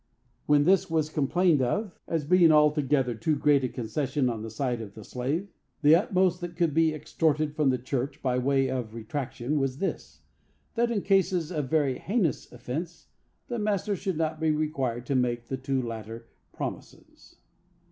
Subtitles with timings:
[0.47, 4.81] When this was complained of, as being altogether too great a concession on the side
[4.81, 5.49] of the slave,
[5.83, 10.89] the utmost that could be extorted from the church, by way of retraction, was this,—that
[10.89, 13.09] in cases of very heinous offence
[13.47, 17.35] the master should not be required to make the two latter promises.